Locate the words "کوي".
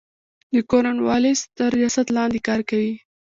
2.69-2.93